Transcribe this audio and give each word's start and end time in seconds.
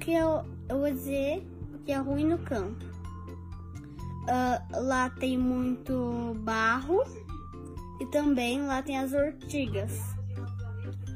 que 0.00 0.12
eu, 0.12 0.44
eu 0.68 0.78
vou 0.78 0.90
dizer 0.90 1.46
que 1.84 1.92
é 1.92 1.98
ruim 1.98 2.24
no 2.24 2.38
campo. 2.38 2.84
Uh, 4.22 4.82
lá 4.86 5.10
tem 5.10 5.38
muito 5.38 6.34
barro 6.40 7.04
e 8.00 8.06
também 8.06 8.62
lá 8.66 8.82
tem 8.82 8.98
as 8.98 9.12
ortigas. 9.12 10.00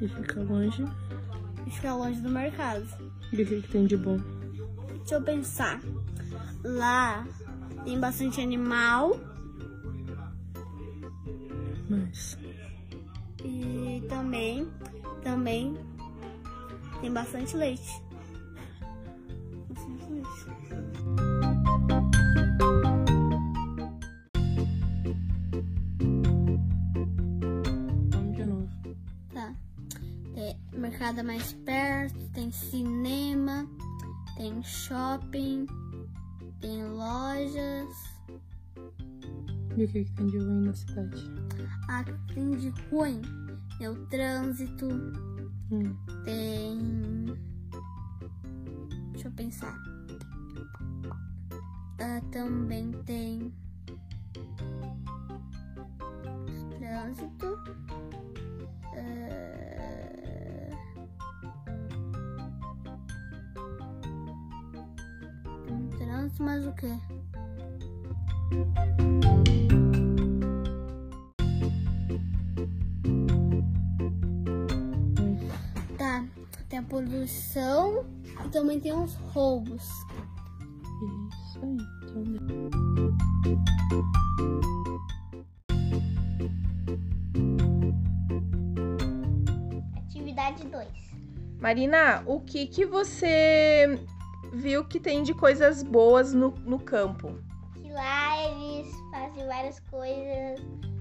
E 0.01 0.07
fica 0.07 0.41
longe. 0.43 0.85
E 1.65 1.71
fica 1.71 1.93
longe 1.95 2.21
do 2.21 2.29
mercado. 2.29 2.85
E 3.33 3.41
o 3.41 3.45
que, 3.45 3.61
que 3.61 3.67
tem 3.69 3.85
de 3.85 3.97
bom? 3.97 4.17
Deixa 4.97 5.15
eu 5.15 5.21
pensar. 5.21 5.81
Lá 6.63 7.27
tem 7.83 7.99
bastante 7.99 8.41
animal. 8.41 9.19
Mas. 11.89 12.37
E 13.43 14.03
também, 14.09 14.67
também 15.23 15.75
tem 17.01 17.11
bastante 17.11 17.55
leite. 17.55 18.05
Mais 31.25 31.53
perto, 31.53 32.29
tem 32.29 32.51
cinema, 32.51 33.67
tem 34.37 34.61
shopping, 34.63 35.65
tem 36.61 36.87
lojas. 36.87 37.89
E 39.75 39.83
o 39.83 39.87
que, 39.87 40.05
que 40.05 40.11
tem 40.13 40.27
de 40.27 40.37
ruim 40.37 40.65
na 40.65 40.73
cidade? 40.73 41.31
A 41.89 42.03
que 42.03 42.33
tem 42.33 42.51
de 42.51 42.69
ruim 42.89 43.21
é 43.81 43.89
o 43.89 44.05
trânsito, 44.05 44.87
Hum. 45.71 45.95
tem. 46.23 47.25
Deixa 49.11 49.27
eu 49.27 49.31
pensar. 49.31 49.75
Ah, 51.99 52.21
também 52.31 52.91
tem. 53.05 53.51
Trânsito. 56.77 57.64
Trânsito, 66.35 66.43
mas 66.43 66.65
o 66.65 66.73
quê? 66.73 66.87
Tá, 75.97 76.25
tem 76.69 76.79
a 76.79 76.83
poluição 76.83 78.05
e 78.45 78.49
também 78.49 78.79
tem 78.79 78.93
os 78.93 79.15
roubos. 79.15 79.83
Isso 81.47 81.59
aí. 81.63 81.77
Então, 82.03 82.23
Atividade 89.97 90.67
2. 90.67 90.87
Marina, 91.59 92.23
o 92.25 92.39
que 92.41 92.67
que 92.67 92.85
você 92.85 93.99
viu 94.55 94.85
que 94.85 94.99
tem 94.99 95.21
de 95.23 95.33
coisas 95.33 95.83
boas 95.83 96.33
no, 96.33 96.51
no 96.65 96.79
campo? 96.79 97.37
que 97.75 97.89
lá 97.91 98.43
eles 98.49 98.93
fazem 99.11 99.45
várias 99.47 99.79
coisas, 99.91 100.59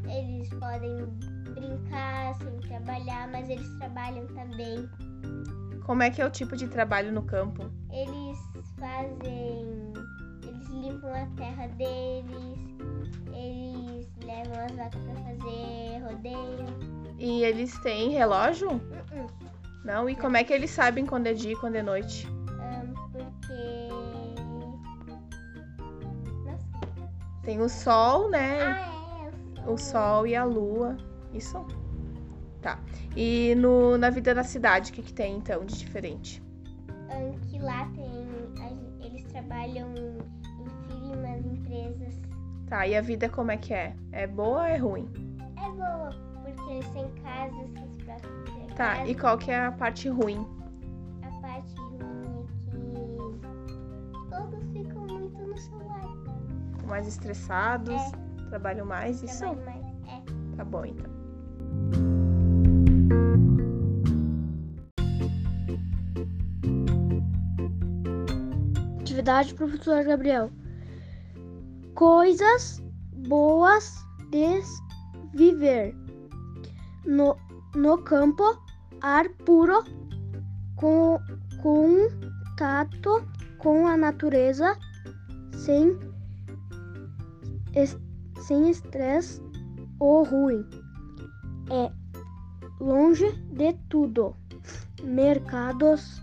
eles 0.08 0.48
podem 0.54 1.06
brincar 1.54 2.34
sem 2.36 2.56
trabalhar, 2.68 3.28
mas 3.30 3.48
eles 3.48 3.68
trabalham 3.78 4.26
também. 4.28 4.88
Como 5.84 6.02
é 6.02 6.10
que 6.10 6.20
é 6.20 6.26
o 6.26 6.30
tipo 6.30 6.56
de 6.56 6.66
trabalho 6.68 7.12
no 7.12 7.22
campo? 7.22 7.70
Eles 7.92 8.38
fazem. 8.78 9.92
Eles 10.42 10.68
limpam 10.68 11.12
a 11.12 11.26
terra 11.36 11.68
deles, 11.68 12.58
eles 13.32 14.08
levam 14.24 14.64
as 14.64 14.72
vacas 14.72 15.02
pra 15.02 15.14
fazer 15.14 16.02
rodeio. 16.04 16.94
E 17.18 17.44
eles 17.44 17.78
têm 17.78 18.10
relógio? 18.10 18.70
Uh-uh, 18.70 19.30
Não? 19.84 20.08
E 20.08 20.16
como 20.16 20.36
é 20.36 20.44
que 20.44 20.52
eles 20.52 20.70
sabem 20.70 21.06
quando 21.06 21.26
é 21.28 21.34
dia 21.34 21.52
e 21.52 21.56
quando 21.56 21.76
é 21.76 21.82
noite? 21.82 22.26
Tem 27.44 27.60
o 27.60 27.68
sol, 27.68 28.30
né? 28.30 28.62
Ah, 28.62 29.30
é. 29.66 29.70
O 29.70 29.76
sol 29.76 30.26
e 30.26 30.34
a 30.34 30.44
lua. 30.44 30.96
Isso? 31.32 31.64
Tá. 32.62 32.78
E 33.14 33.54
no, 33.56 33.98
na 33.98 34.10
vida 34.10 34.34
da 34.34 34.42
cidade, 34.42 34.90
o 34.90 34.94
que, 34.94 35.02
que 35.02 35.12
tem 35.12 35.36
então 35.36 35.64
de 35.64 35.76
diferente? 35.76 36.42
ahn, 37.10 37.38
que 37.48 37.58
lá 37.58 37.88
tem. 37.94 38.24
Eles 39.00 39.22
trabalham 39.24 39.92
em 39.94 40.18
firmas, 40.88 41.44
empresas. 41.44 42.14
Tá, 42.66 42.86
e 42.86 42.96
a 42.96 43.00
vida 43.00 43.28
como 43.28 43.50
é 43.50 43.56
que 43.56 43.74
é? 43.74 43.94
É 44.12 44.26
boa 44.26 44.62
ou 44.62 44.64
é 44.64 44.76
ruim? 44.76 45.08
É 45.56 45.70
boa, 45.70 46.10
porque 46.42 46.72
eles 46.72 46.88
têm 46.88 47.08
casas, 47.22 47.70
ter 47.74 48.74
Tá, 48.74 49.06
e 49.06 49.14
qual 49.14 49.38
que 49.38 49.50
é 49.50 49.66
a 49.66 49.72
parte 49.72 50.08
ruim? 50.08 50.44
Mais 56.86 57.06
estressados? 57.06 58.00
Trabalham 58.50 58.86
mais? 58.86 59.22
Isso? 59.22 59.44
Mais. 59.64 59.84
É. 60.06 60.56
Tá 60.56 60.64
bom, 60.64 60.84
então. 60.84 61.10
Atividade 69.00 69.54
professor 69.54 70.04
Gabriel. 70.04 70.50
Coisas 71.94 72.82
boas 73.28 73.94
de 74.30 74.60
viver. 75.34 75.94
No, 77.04 77.36
no 77.74 77.98
campo, 77.98 78.58
ar 79.00 79.28
puro, 79.44 79.84
com 80.76 81.18
contato 81.62 83.26
com 83.58 83.86
a 83.86 83.96
natureza, 83.96 84.76
sem 85.52 85.98
es- 87.74 87.98
sem 88.40 88.70
estresse 88.70 89.42
ou 89.98 90.24
ruim. 90.24 90.64
É 91.70 91.90
longe 92.80 93.30
de 93.52 93.72
tudo. 93.88 94.34
Mercados, 95.02 96.22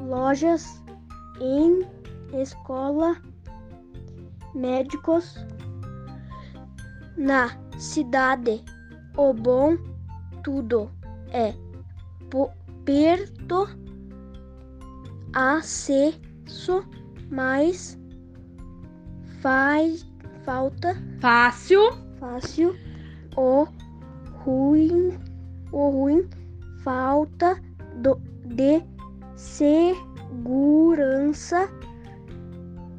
lojas, 0.00 0.82
em 1.40 1.86
escola, 2.40 3.16
médicos, 4.54 5.36
na 7.16 7.50
cidade, 7.78 8.64
o 9.16 9.32
bom 9.32 9.76
tudo 10.42 10.90
é 11.32 11.54
perto, 12.84 13.68
acesso, 15.32 16.84
mas 17.30 17.98
faz 19.40 20.04
falta 20.44 20.96
Fácil. 21.20 21.92
fácil, 22.18 22.74
o 23.36 23.66
ruim, 24.44 25.16
o 25.72 25.90
ruim, 25.90 26.28
falta 26.82 27.56
do, 27.96 28.20
de 28.44 28.82
segurança, 29.36 31.68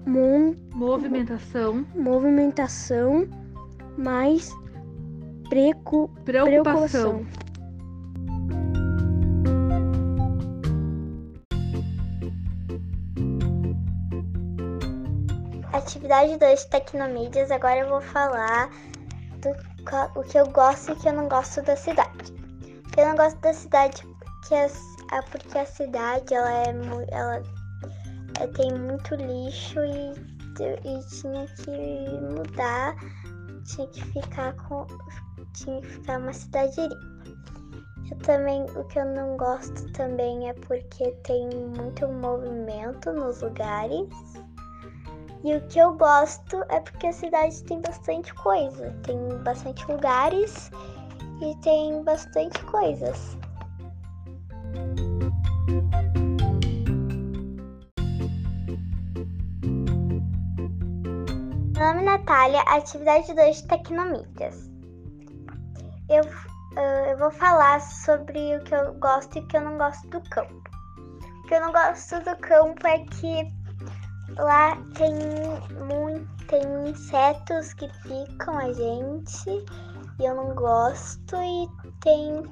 mon, 0.06 0.56
Movimentação. 0.74 1.86
movimentação, 1.96 3.28
mais 3.98 4.52
precu, 5.50 6.10
Preocupação. 6.24 7.20
preocupação. 7.20 7.26
Atividade 15.82 16.38
2 16.38 16.66
Tecnomídias. 16.66 17.50
Agora 17.52 17.80
eu 17.80 17.90
vou 17.90 18.02
falar 18.02 18.70
do 19.42 19.50
o 20.20 20.24
que 20.24 20.38
eu 20.38 20.46
gosto 20.48 20.90
e 20.92 20.94
o 20.94 20.96
que 20.98 21.10
eu 21.10 21.14
não 21.14 21.28
gosto 21.28 21.62
da 21.64 21.76
cidade. 21.76 22.32
O 22.86 22.92
que 22.92 23.00
eu 23.02 23.08
não 23.08 23.16
gosto 23.16 23.40
da 23.40 23.54
cidade 23.54 24.04
porque 24.06 24.56
a, 24.56 24.68
a- 25.18 25.24
porque 25.24 25.58
a 25.58 25.66
cidade 25.66 26.34
ela 26.34 26.52
é 26.52 26.74
ela 27.10 27.42
é, 28.40 28.48
tem 28.48 28.72
muito 28.74 29.16
lixo 29.16 29.80
e, 29.80 30.14
e 30.88 31.04
tinha 31.08 31.48
que 31.48 32.10
mudar, 32.36 32.96
tinha 33.66 33.88
que 33.88 34.04
ficar 34.06 34.54
com 34.54 34.86
tinha 35.54 35.82
que 35.82 35.88
ficar 35.88 36.20
uma 36.20 36.34
cidade 36.34 36.80
limpa. 36.80 37.12
Eu 38.12 38.18
também 38.20 38.64
o 38.76 38.84
que 38.86 39.00
eu 39.00 39.06
não 39.06 39.36
gosto 39.38 39.92
também 39.94 40.48
é 40.50 40.54
porque 40.54 41.12
tem 41.24 41.50
muito 41.50 42.08
movimento 42.08 43.12
nos 43.14 43.42
lugares. 43.42 44.08
E 45.44 45.56
o 45.56 45.68
que 45.68 45.80
eu 45.80 45.94
gosto 45.94 46.64
é 46.70 46.80
porque 46.80 47.08
a 47.08 47.14
cidade 47.14 47.64
tem 47.64 47.82
bastante 47.82 48.32
coisa, 48.36 48.92
tem 49.04 49.18
bastante 49.44 49.92
lugares 49.92 50.70
e 51.42 51.56
tem 51.62 52.04
bastante 52.04 52.64
coisas. 52.66 53.36
Meu 61.76 61.88
nome 61.88 62.02
é 62.02 62.06
Natália, 62.06 62.62
atividade 62.68 63.34
2 63.34 63.64
Tecnomitas. 63.64 64.70
Eu, 66.08 66.22
ah, 66.78 67.10
eu 67.10 67.18
vou 67.18 67.32
falar 67.32 67.82
sobre 67.82 68.58
o 68.58 68.64
que 68.64 68.76
eu 68.76 68.94
gosto 69.00 69.40
e 69.40 69.42
o 69.42 69.48
que 69.48 69.58
eu 69.58 69.62
não 69.62 69.80
gosto 69.80 70.08
do 70.10 70.22
campo. 70.30 70.62
O 71.44 71.48
que 71.48 71.56
eu 71.56 71.62
não 71.62 71.72
gosto 71.72 72.20
do 72.20 72.36
campo 72.38 72.86
é 72.86 73.00
que 73.00 73.61
lá 74.42 74.76
tem, 74.96 75.14
muito, 75.86 76.46
tem 76.48 76.90
insetos 76.90 77.74
que 77.74 77.88
picam 78.04 78.58
a 78.58 78.74
gente 78.74 79.50
e 80.20 80.26
eu 80.26 80.36
não 80.36 80.54
gosto, 80.54 81.36
e 81.36 81.68
tem 82.02 82.44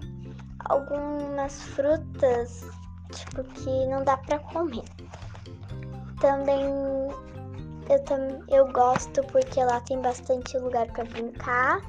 algumas 0.65 1.61
frutas 1.61 2.65
tipo 3.11 3.43
que 3.43 3.87
não 3.87 4.03
dá 4.03 4.17
para 4.17 4.39
comer. 4.39 4.83
Também 6.19 6.65
eu, 7.89 8.03
tam, 8.05 8.43
eu 8.47 8.71
gosto 8.71 9.21
porque 9.31 9.63
lá 9.63 9.81
tem 9.81 10.01
bastante 10.01 10.57
lugar 10.57 10.87
para 10.87 11.05
brincar, 11.05 11.81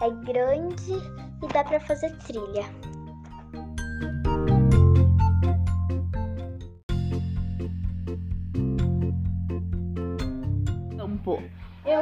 é 0.00 0.10
grande 0.10 0.92
e 1.42 1.48
dá 1.52 1.64
para 1.64 1.80
fazer 1.80 2.16
trilha. 2.18 2.64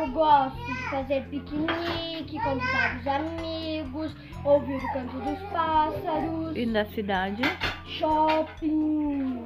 Eu 0.07 0.13
gosto 0.13 0.65
de 0.67 0.75
fazer 0.89 1.25
piquenique, 1.25 2.39
convidar 2.41 2.97
os 3.01 3.07
amigos, 3.09 4.15
ouvir 4.45 4.77
o 4.77 4.93
canto 4.93 5.19
dos 5.19 5.39
pássaros, 5.51 6.57
E 6.57 6.65
na 6.65 6.85
cidade? 6.87 7.43
shopping. 7.87 9.45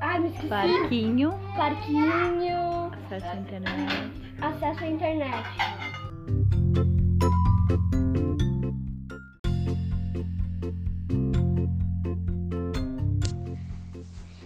Ai, 0.00 0.20
me 0.20 0.28
esqueci. 0.28 0.46
Parquinho. 0.48 1.32
Parquinho, 1.56 2.92
Acesso 3.06 3.26
à 3.26 3.36
internet. 3.36 4.12
acesso 4.40 4.84
à 4.84 4.86
internet. 4.86 5.48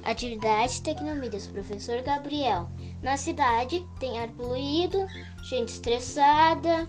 Atividade 0.05 0.83
Tecnomídias, 0.83 1.47
professor 1.49 2.01
Gabriel. 2.03 2.69
Na 3.03 3.17
cidade 3.17 3.87
tem 4.01 4.19
ar 4.19 4.29
poluído, 4.29 5.07
gente 5.45 5.69
estressada, 5.69 6.89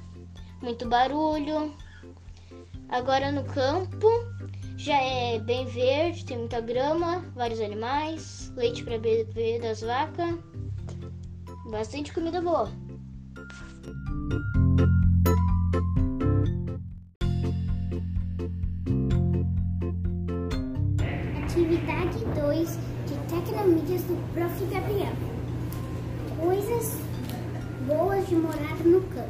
muito 0.62 0.88
barulho. 0.88 1.74
Agora 2.89 3.31
no 3.31 3.44
campo 3.44 4.07
já 4.77 4.95
é 4.95 5.39
bem 5.39 5.65
verde, 5.65 6.25
tem 6.25 6.38
muita 6.38 6.62
grama, 6.62 7.19
vários 7.36 7.59
animais, 7.59 8.51
leite 8.56 8.83
para 8.83 8.98
beber 8.98 9.62
das 9.62 9.81
vacas, 9.81 10.36
bastante 11.69 12.13
comida 12.13 12.42
boa. 12.42 12.71
Atividade 21.44 22.19
2 22.39 22.80
de 23.07 23.15
Tecnomídias 23.27 24.04
do 24.04 24.33
Prof. 24.33 24.65
Gabriel. 24.71 25.37
Coisas 26.68 26.98
boas 27.88 28.28
de 28.28 28.36
morar 28.36 28.75
no 28.84 29.02
campo. 29.04 29.30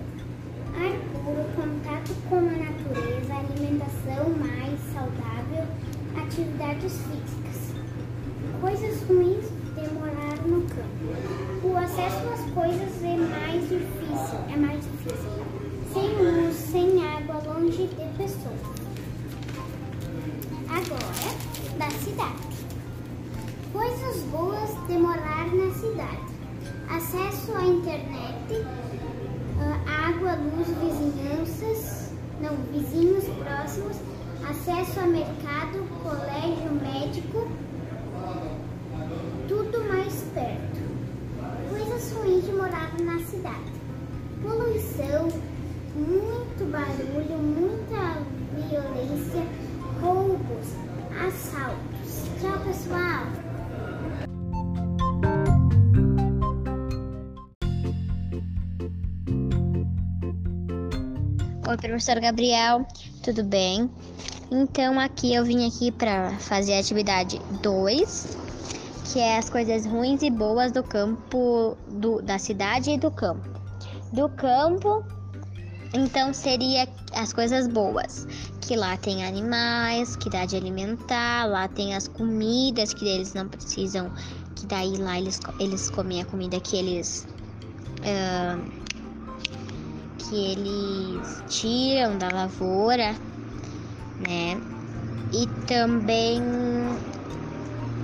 Ar 0.74 0.98
puro, 1.13 1.45
contato 1.56 2.12
com 2.28 2.38
a 2.38 2.42
natureza, 2.42 3.31
alimentação 3.31 4.30
mais 4.39 4.80
saudável, 4.92 5.68
atividades 6.19 6.94
físicas. 6.94 7.75
Coisas 8.60 9.04
ruins 9.07 9.26
cidade. 43.48 43.72
Poluição, 44.42 45.28
muito 45.96 46.66
barulho, 46.72 47.38
muita 47.38 48.22
violência, 48.56 49.44
roubos, 50.02 50.68
assaltos. 51.26 52.24
Tchau, 52.40 52.60
pessoal! 52.66 53.28
Oi, 61.68 61.78
professor 61.78 62.20
Gabriel, 62.22 62.86
tudo 63.24 63.44
bem? 63.44 63.90
Então 64.50 64.98
aqui 64.98 65.34
eu 65.34 65.44
vim 65.44 65.68
aqui 65.68 65.92
para 65.92 66.32
fazer 66.40 66.76
a 66.76 66.80
atividade 66.80 67.42
2, 67.62 68.38
que 69.12 69.19
é 69.19 69.38
as 69.38 69.50
coisas 69.50 69.86
ruins 69.86 70.21
e 70.21 70.30
boas 70.30 70.71
do 70.71 70.83
campo, 70.83 71.77
do, 71.88 72.21
da 72.21 72.38
cidade 72.38 72.92
e 72.92 72.98
do 72.98 73.09
campo. 73.09 73.48
Do 74.12 74.30
campo, 74.30 75.04
então 75.94 76.33
seria 76.33 76.88
as 77.13 77.31
coisas 77.31 77.68
boas, 77.68 78.27
que 78.62 78.75
lá 78.75 78.98
tem 78.98 79.25
animais, 79.25 80.15
que 80.15 80.30
dá 80.30 80.45
de 80.45 80.56
alimentar, 80.56 81.45
lá 81.45 81.68
tem 81.68 81.95
as 81.95 82.07
comidas 82.07 82.94
que 82.94 83.07
eles 83.07 83.33
não 83.33 83.48
precisam, 83.48 84.12
que 84.56 84.65
daí 84.65 84.98
lá 84.98 85.18
eles, 85.18 85.39
eles 85.60 85.89
comem 85.89 86.21
a 86.21 86.25
comida 86.25 86.60
que 86.60 86.75
eles 86.75 87.27
ah, 88.03 88.60
que 90.18 90.36
eles 90.36 91.44
tiram 91.48 92.18
da 92.18 92.30
lavoura, 92.30 93.15
né? 94.19 94.60
E 95.31 95.48
também 95.65 96.41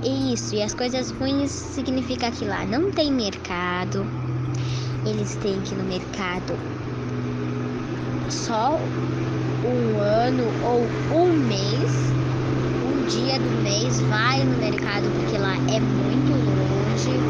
isso, 0.03 0.55
e 0.55 0.61
as 0.61 0.73
coisas 0.73 1.11
ruins 1.11 1.51
significa 1.51 2.31
que 2.31 2.45
lá 2.45 2.65
não 2.65 2.91
tem 2.91 3.11
mercado. 3.11 4.07
Eles 5.05 5.35
têm 5.35 5.61
que 5.61 5.73
ir 5.73 5.77
no 5.77 5.83
mercado 5.83 6.57
só 8.29 8.79
um 9.63 9.97
ano 9.99 10.51
ou 10.63 10.87
um 11.11 11.47
mês, 11.47 12.13
um 12.83 13.05
dia 13.05 13.39
do 13.39 13.51
mês 13.63 14.01
vai 14.01 14.45
no 14.45 14.57
mercado 14.57 15.09
porque 15.11 15.37
lá 15.37 15.55
é 15.69 15.79
muito 15.79 16.33
longe. 16.33 17.21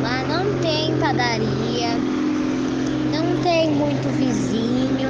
Lá 0.00 0.24
não 0.24 0.60
tem 0.60 0.98
padaria, 0.98 1.98
não 3.10 3.40
tem 3.42 3.70
muito 3.70 4.08
vizinho. 4.10 5.08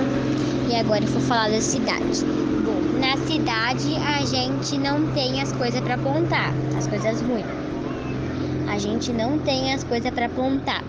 E 0.69 0.75
agora 0.75 1.05
eu 1.05 1.09
vou 1.09 1.23
falar 1.23 1.49
da 1.51 1.61
cidade. 1.61 2.42
Na 3.13 3.19
cidade 3.27 3.95
a 3.97 4.25
gente 4.25 4.79
não 4.79 5.13
tem 5.13 5.43
as 5.43 5.53
coisas 5.53 5.83
para 5.83 5.99
plantar, 5.99 6.51
as 6.79 6.87
coisas 6.87 7.21
ruins. 7.21 7.45
A 8.67 8.79
gente 8.79 9.13
não 9.13 9.39
tem 9.39 9.75
as 9.75 9.85
coisas 9.85 10.11
para 10.11 10.31
plantar. 10.31 10.83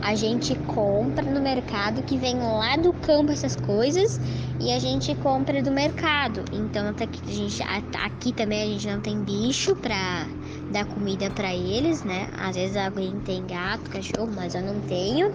A 0.00 0.14
gente 0.14 0.54
compra 0.60 1.22
no 1.22 1.38
mercado 1.38 2.02
que 2.04 2.16
vem 2.16 2.38
lá 2.38 2.78
do 2.78 2.94
campo 2.94 3.30
essas 3.30 3.56
coisas 3.56 4.18
e 4.58 4.72
a 4.72 4.78
gente 4.78 5.14
compra 5.16 5.62
do 5.62 5.70
mercado. 5.70 6.42
Então 6.50 6.88
até 6.88 7.06
que 7.06 7.20
a 7.30 7.34
gente 7.34 7.62
aqui 7.62 8.32
também 8.32 8.62
a 8.62 8.66
gente 8.66 8.88
não 8.88 9.00
tem 9.02 9.20
bicho 9.22 9.76
para 9.76 10.28
dar 10.70 10.86
comida 10.86 11.30
para 11.30 11.54
eles, 11.54 12.02
né? 12.04 12.28
Às 12.38 12.56
vezes 12.56 12.76
alguém 12.76 13.18
tem 13.20 13.46
gato, 13.46 13.90
cachorro, 13.90 14.30
mas 14.34 14.54
eu 14.54 14.62
não 14.62 14.80
tenho. 14.82 15.32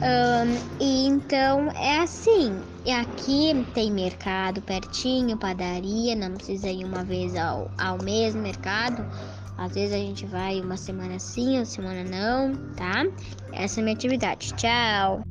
Ahn, 0.00 0.56
e 0.80 1.06
então 1.06 1.70
é 1.72 2.00
assim. 2.00 2.60
Aqui 3.00 3.66
tem 3.74 3.90
mercado 3.90 4.62
pertinho, 4.62 5.36
padaria, 5.36 6.16
não 6.16 6.34
precisa 6.34 6.68
ir 6.68 6.84
uma 6.84 7.04
vez 7.04 7.36
ao, 7.36 7.70
ao 7.76 8.02
mês 8.02 8.34
mercado. 8.34 9.04
Às 9.58 9.74
vezes 9.74 9.92
a 9.92 9.98
gente 9.98 10.24
vai 10.26 10.60
uma 10.60 10.76
semana 10.76 11.18
sim, 11.18 11.56
uma 11.56 11.64
semana 11.64 12.04
não, 12.04 12.54
tá? 12.74 13.04
Essa 13.52 13.80
é 13.80 13.82
a 13.82 13.84
minha 13.84 13.96
atividade. 13.96 14.54
Tchau! 14.54 15.22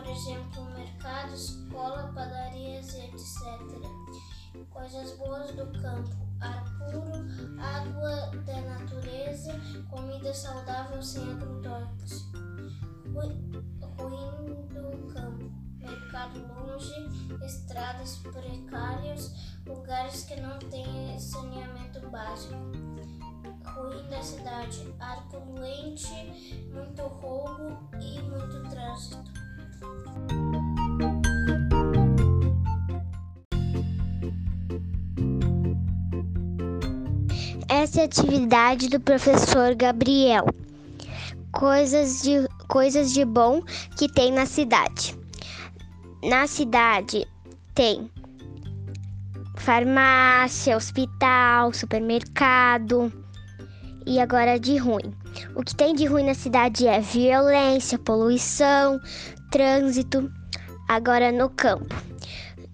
Por 0.00 0.08
exemplo 0.10 0.64
mercado, 0.76 1.34
escola, 1.34 2.10
padarias, 2.14 2.94
etc. 2.94 3.60
Coisas 4.70 5.16
boas 5.18 5.50
do 5.54 5.66
campo. 5.80 6.10
Ar 6.40 6.64
puro, 6.78 7.02
água 7.60 8.30
da 8.46 8.60
natureza, 8.62 9.52
comida 9.90 10.32
saudável 10.32 11.02
sem 11.02 11.22
agrotóxicos. 11.30 12.30
Ru- 13.12 13.60
Ruim 13.98 14.66
do 14.68 15.12
campo. 15.12 15.50
Mercado 15.76 16.38
longe, 16.48 16.94
estradas 17.44 18.16
precárias, 18.18 19.34
lugares 19.66 20.24
que 20.24 20.40
não 20.40 20.58
têm 20.58 21.18
saneamento 21.20 22.08
básico. 22.08 22.54
Ruim 23.74 24.08
da 24.08 24.22
cidade, 24.22 24.94
ar 24.98 25.28
poluente, 25.28 26.08
muito 26.72 27.02
roubo 27.02 27.78
e 28.00 28.20
muito 28.22 28.68
trânsito. 28.70 29.39
Essa 37.68 38.00
é 38.00 38.02
a 38.02 38.06
atividade 38.06 38.88
do 38.88 39.00
professor 39.00 39.74
Gabriel. 39.74 40.44
Coisas 41.52 42.20
de, 42.20 42.46
coisas 42.68 43.12
de 43.12 43.24
bom 43.24 43.62
que 43.96 44.06
tem 44.12 44.32
na 44.32 44.44
cidade. 44.44 45.16
Na 46.22 46.46
cidade 46.46 47.26
tem 47.74 48.10
farmácia, 49.56 50.76
hospital, 50.76 51.72
supermercado. 51.72 53.12
E 54.04 54.18
agora 54.18 54.58
de 54.58 54.76
ruim. 54.76 55.14
O 55.54 55.62
que 55.62 55.74
tem 55.74 55.94
de 55.94 56.06
ruim 56.06 56.24
na 56.24 56.34
cidade 56.34 56.86
é 56.86 57.00
violência, 57.00 57.98
poluição, 57.98 59.00
trânsito. 59.50 60.30
Agora 60.88 61.30
no 61.30 61.48
campo. 61.50 61.94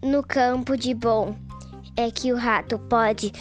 No 0.02 0.22
campo 0.22 0.76
de 0.76 0.94
bom 0.94 1.34
é 1.96 2.10
que 2.10 2.32
o 2.32 2.36
rato 2.36 2.78
pode 2.78 3.32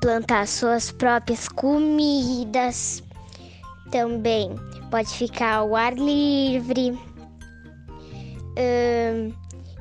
plantar 0.00 0.46
suas 0.46 0.92
próprias 0.92 1.48
comidas. 1.48 3.02
Também 3.90 4.54
pode 4.90 5.10
ficar 5.10 5.56
ao 5.56 5.74
ar 5.74 5.94
livre. 5.94 6.92
Hum, 8.58 9.32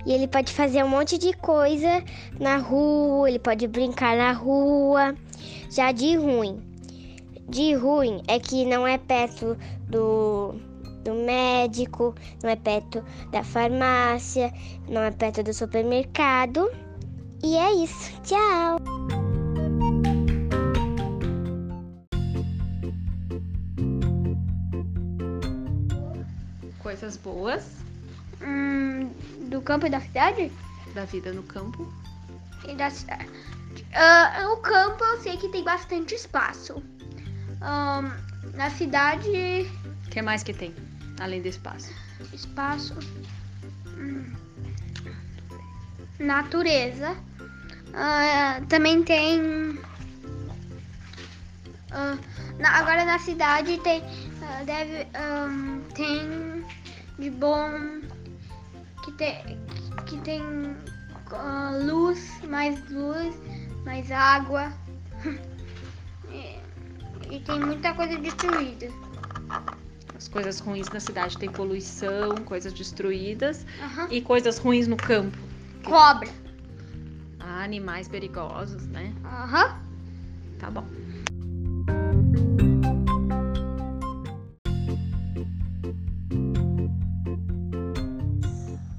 e 0.06 0.14
ele 0.14 0.28
pode 0.28 0.52
fazer 0.52 0.84
um 0.84 0.90
monte 0.90 1.18
de 1.18 1.34
coisa 1.34 2.04
na 2.40 2.58
rua, 2.58 3.30
ele 3.30 3.40
pode 3.40 3.68
brincar 3.68 4.16
na 4.18 4.32
rua. 4.32 5.16
Já 5.70 5.92
de 5.92 6.16
ruim. 6.16 6.60
De 7.48 7.74
ruim 7.74 8.22
é 8.28 8.40
que 8.40 8.66
não 8.66 8.88
é 8.88 8.98
perto 8.98 9.58
do, 9.88 10.56
do 11.06 11.14
médico, 11.14 12.14
não 12.44 12.50
é 12.50 12.56
perto 12.56 13.04
da 13.32 13.44
farmácia, 13.44 14.52
não 14.90 15.02
é 15.02 15.12
perto 15.12 15.44
do 15.44 15.54
supermercado. 15.54 16.70
E 17.44 17.56
é 17.56 17.72
isso. 17.76 18.12
Tchau! 18.24 18.78
Coisas 26.80 27.18
boas 27.18 27.66
Hum, 28.42 29.10
do 29.50 29.62
campo 29.62 29.88
e 29.88 29.90
da 29.90 30.00
cidade? 30.02 30.52
da 30.94 31.04
vida 31.06 31.32
no 31.34 31.44
campo. 31.44 31.92
E 32.68 32.74
da 32.76 32.90
cidade. 32.90 33.28
Ah, 33.94 34.44
no 34.44 34.58
campo 34.58 35.04
eu 35.04 35.22
sei 35.22 35.36
que 35.38 35.50
tem 35.50 35.62
bastante 35.64 36.16
espaço. 36.16 36.82
Ahn, 37.62 38.12
na 38.54 38.70
cidade, 38.70 39.30
O 40.08 40.10
que 40.10 40.22
mais 40.22 40.42
que 40.44 40.54
tem, 40.54 40.74
além 41.20 41.42
do 41.42 41.48
espaço? 41.48 41.92
espaço. 42.34 42.96
hum, 43.98 44.34
natureza. 46.20 47.16
Ah, 47.94 48.62
também 48.68 49.04
tem. 49.04 49.80
ah, 51.92 52.18
na- 52.60 52.78
agora 52.78 53.06
na 53.06 53.20
cidade 53.20 53.78
tem. 53.80 54.04
ah, 54.42 54.64
deve. 54.64 55.08
ahn, 55.14 55.82
tem 55.94 56.66
de 57.20 57.30
bom. 57.30 58.02
Que 59.04 59.12
tem. 59.14 59.60
Que 60.06 60.18
tem 60.18 60.44
luz, 61.86 62.42
mais 62.50 62.80
luz, 62.90 63.36
mais 63.84 64.12
água. 64.12 64.72
e, 66.30 66.60
e 67.36 67.40
tem 67.40 67.60
muita 67.60 67.94
coisa 67.94 68.18
destruída. 68.18 68.88
As 70.18 70.30
coisas 70.30 70.60
ruins 70.60 70.88
na 70.90 71.00
cidade 71.00 71.38
tem 71.38 71.52
poluição, 71.52 72.36
coisas 72.46 72.72
destruídas 72.72 73.66
Aham. 73.82 74.08
e 74.10 74.22
coisas 74.22 74.58
ruins 74.58 74.88
no 74.88 74.96
campo. 74.96 75.38
Cobra. 75.84 76.30
Ah, 77.40 77.64
animais 77.64 78.08
perigosos, 78.08 78.88
né? 78.88 79.14
Aham. 79.26 79.80
Tá 80.58 80.72
bom. 80.72 80.86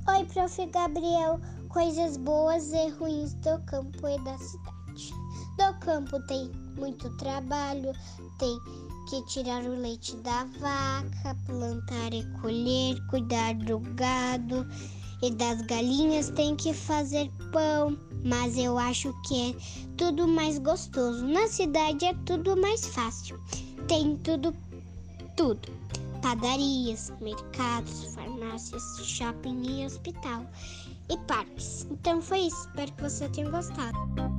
Oi, 0.08 0.24
prof. 0.26 0.66
Gabriel. 0.66 1.40
Coisas 1.70 2.16
boas 2.16 2.72
e 2.72 2.88
ruins 2.90 3.34
do 3.34 3.58
campo 3.66 4.08
e 4.08 4.22
da 4.22 4.36
cidade. 4.38 5.10
Do 5.58 5.78
campo 5.80 6.20
tem 6.26 6.50
muito 6.78 7.14
trabalho, 7.16 7.92
tem 8.38 8.58
que 9.06 9.22
tirar 9.26 9.62
o 9.62 9.80
leite 9.80 10.16
da 10.16 10.44
vaca, 10.60 11.36
plantar 11.46 12.12
e 12.12 12.24
colher, 12.40 13.00
cuidar 13.08 13.54
do 13.54 13.78
gado 13.94 14.66
e 15.22 15.30
das 15.30 15.62
galinhas, 15.62 16.30
tem 16.30 16.54
que 16.56 16.74
fazer 16.74 17.30
pão. 17.52 17.96
Mas 18.24 18.56
eu 18.56 18.76
acho 18.76 19.14
que 19.22 19.50
é 19.50 19.56
tudo 19.96 20.26
mais 20.26 20.58
gostoso. 20.58 21.26
Na 21.26 21.46
cidade 21.46 22.04
é 22.04 22.14
tudo 22.26 22.56
mais 22.56 22.86
fácil. 22.86 23.40
Tem 23.86 24.16
tudo, 24.18 24.54
tudo 25.36 25.76
padarias, 26.26 27.12
mercados, 27.20 28.14
farmácias, 28.14 28.82
shopping 29.04 29.62
e 29.62 29.86
hospital 29.86 30.44
e 31.08 31.16
parques. 31.28 31.86
Então 31.90 32.20
foi 32.20 32.40
isso. 32.40 32.68
Espero 32.68 32.92
que 32.92 33.02
você 33.02 33.28
tenha 33.28 33.48
gostado. 33.48 34.35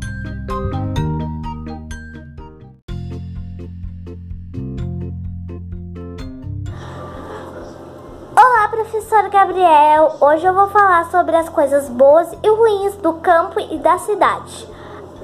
Professor 8.77 9.27
Gabriel. 9.29 10.17
Hoje 10.21 10.45
eu 10.45 10.53
vou 10.53 10.67
falar 10.67 11.09
sobre 11.09 11.35
as 11.35 11.49
coisas 11.49 11.89
boas 11.89 12.31
e 12.43 12.47
ruins 12.47 12.95
do 12.97 13.13
campo 13.13 13.59
e 13.59 13.79
da 13.79 13.97
cidade. 13.97 14.69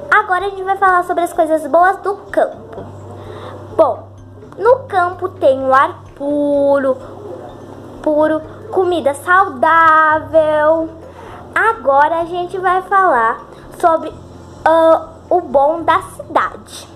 Agora 0.10 0.48
a 0.48 0.50
gente 0.50 0.64
vai 0.64 0.76
falar 0.76 1.04
sobre 1.04 1.24
as 1.24 1.32
coisas 1.32 1.68
boas 1.68 1.98
do 1.98 2.16
campo. 2.32 2.84
Bom, 3.78 4.08
no 4.58 4.80
campo 4.88 5.30
tem 5.30 5.64
o 5.64 5.72
ar 5.72 6.00
puro, 6.16 6.98
puro, 8.02 8.42
comida 8.72 9.14
saudável. 9.14 10.90
Agora 11.54 12.22
a 12.22 12.26
gente 12.26 12.58
vai 12.58 12.82
falar 12.82 13.40
sobre 13.80 14.12
ah, 14.66 15.10
o 15.30 15.42
bom 15.42 15.84
da 15.84 16.02
cidade. 16.02 16.88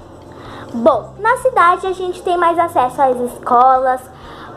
Bom, 0.74 1.14
na 1.20 1.38
cidade 1.38 1.86
a 1.86 1.94
gente 1.94 2.24
tem 2.24 2.36
mais 2.36 2.58
acesso 2.58 3.00
às 3.00 3.18
escolas, 3.18 4.02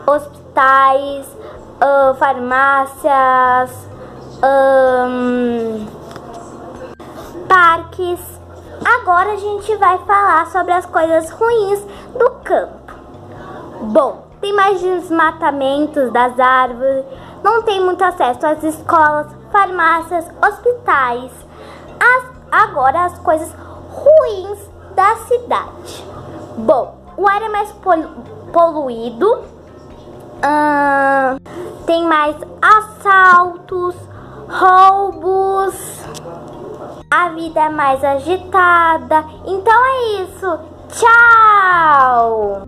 hospitais, 0.07 1.41
ah, 1.81 2.15
farmácias, 2.17 3.71
ahn, 4.41 5.87
parques. 7.47 8.19
Agora 8.83 9.33
a 9.33 9.37
gente 9.37 9.75
vai 9.75 9.97
falar 9.99 10.47
sobre 10.47 10.73
as 10.73 10.85
coisas 10.85 11.29
ruins 11.31 11.79
do 12.17 12.29
campo. 12.43 12.93
Bom, 13.83 14.23
tem 14.39 14.53
mais 14.53 14.81
desmatamentos 14.81 16.11
das 16.11 16.39
árvores, 16.39 17.05
não 17.43 17.61
tem 17.63 17.83
muito 17.83 18.03
acesso 18.03 18.45
às 18.45 18.63
escolas, 18.63 19.27
farmácias, 19.51 20.25
hospitais. 20.45 21.31
As- 21.99 22.31
agora 22.51 23.05
as 23.05 23.17
coisas 23.19 23.51
ruins 23.91 24.59
da 24.95 25.15
cidade. 25.27 26.03
Bom, 26.57 26.95
o 27.17 27.27
ar 27.27 27.41
é 27.41 27.49
mais 27.49 27.71
pol- 27.73 28.09
poluído, 28.51 29.39
ahn, 30.43 31.37
tem 31.85 32.05
mais 32.07 32.35
assaltos, 32.61 33.95
roubos, 34.47 36.01
a 37.09 37.29
vida 37.29 37.59
é 37.59 37.69
mais 37.69 38.03
agitada. 38.03 39.25
Então 39.45 39.85
é 39.85 40.23
isso. 40.23 40.59
Tchau! 40.89 42.67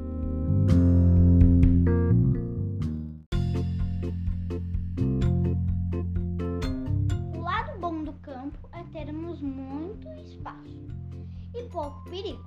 O 7.34 7.42
lado 7.42 7.80
bom 7.80 8.03
do 8.03 8.13
campo 8.22 8.70
é 8.74 8.84
termos 8.92 9.42
muito 9.42 10.08
espaço 10.20 10.88
e 11.56 11.63
pouco 11.70 12.03
perigo. 12.10 12.44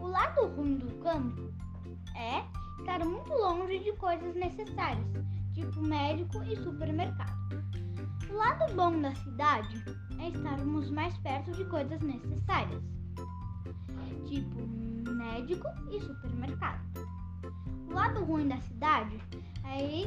O 0.00 0.08
lado 0.08 0.46
ruim 0.56 0.76
do 0.78 0.90
campo 1.02 1.52
é 2.16 2.44
estar 2.78 3.04
muito 3.04 3.32
longe 3.32 3.78
de 3.80 3.92
coisas 3.92 4.34
necessárias, 4.34 5.06
tipo 5.54 5.80
médico 5.80 6.42
e 6.44 6.56
supermercado. 6.56 7.38
O 8.30 8.34
lado 8.34 8.74
bom 8.74 9.00
da 9.00 9.14
cidade 9.14 9.82
é 10.18 10.28
estarmos 10.28 10.90
mais 10.90 11.16
perto 11.18 11.50
de 11.52 11.64
coisas 11.64 12.00
necessárias, 12.00 12.82
tipo 14.26 14.66
médico 15.14 15.66
e 15.90 16.00
supermercado. 16.00 16.80
O 17.88 17.92
lado 17.92 18.24
ruim 18.24 18.48
da 18.48 18.60
cidade 18.60 19.18
é 19.64 20.06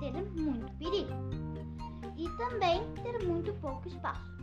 ter 0.00 0.12
muito 0.40 0.72
perigo 0.78 1.12
e 2.16 2.28
também 2.36 2.82
ter 3.02 3.26
muito 3.26 3.52
pouco 3.60 3.88
espaço. 3.88 4.39